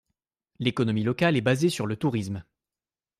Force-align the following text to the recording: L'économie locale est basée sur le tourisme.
L'économie 0.57 1.03
locale 1.03 1.37
est 1.37 1.41
basée 1.41 1.69
sur 1.69 1.85
le 1.85 1.95
tourisme. 1.95 2.43